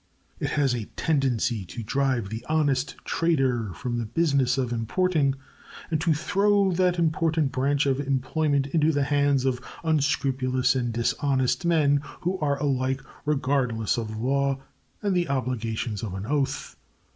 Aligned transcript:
It 0.39 0.49
has 0.57 0.73
a 0.73 0.85
tendency 0.95 1.63
to 1.65 1.83
drive 1.83 2.29
the 2.29 2.43
honest 2.49 2.95
trader 3.05 3.71
from 3.75 3.99
the 3.99 4.07
business 4.07 4.57
of 4.57 4.73
importing 4.73 5.35
and 5.91 6.01
to 6.01 6.15
throw 6.15 6.71
that 6.71 6.97
important 6.97 7.51
branch 7.51 7.85
of 7.85 7.99
employment 7.99 8.65
into 8.73 8.91
the 8.91 9.03
hands 9.03 9.45
of 9.45 9.61
unscrupulous 9.83 10.73
and 10.75 10.91
dishonest 10.91 11.65
men, 11.67 12.01
who 12.21 12.39
are 12.39 12.59
alike 12.59 13.03
regardless 13.27 13.95
of 13.95 14.17
law 14.17 14.57
and 15.03 15.15
the 15.15 15.29
obligations 15.29 16.01
of 16.01 16.15
an 16.15 16.25
oath. 16.25 16.75